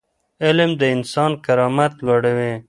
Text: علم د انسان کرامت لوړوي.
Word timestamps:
علم 0.45 0.71
د 0.79 0.83
انسان 0.95 1.31
کرامت 1.45 1.93
لوړوي. 2.05 2.53